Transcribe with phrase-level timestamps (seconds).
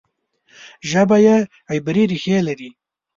[0.89, 1.35] ژبه یې
[1.73, 2.69] عبري ریښې لري.